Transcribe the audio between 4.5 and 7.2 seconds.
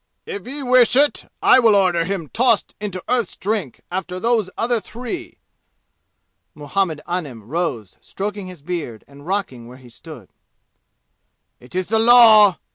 other three." Muhammed